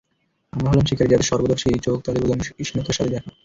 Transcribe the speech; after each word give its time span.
আমরা 0.53 0.69
হলাম 0.71 0.85
শিকারী, 0.85 1.09
যাদের 1.09 1.29
সর্বদর্শী 1.29 1.69
চোখ 1.85 1.97
তাদের 2.05 2.21
উদাসীনতার 2.25 2.97
সাথে 2.97 3.11
দেখে! 3.11 3.29